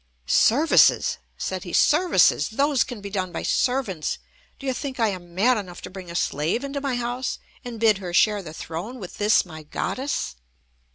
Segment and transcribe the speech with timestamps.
[0.25, 2.49] "Services!" said he, "services!
[2.49, 4.17] Those can be done by servants.
[4.57, 7.79] Do you think I am mad enough to bring a slave into my house, and
[7.79, 10.37] bid her share the throne with this my Goddess?"